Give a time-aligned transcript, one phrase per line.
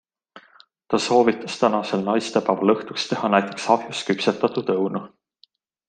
[0.93, 5.05] Ta soovitas tänasel naistepäeval õhtuks teha näiteks ahjus küpsetatud õunu.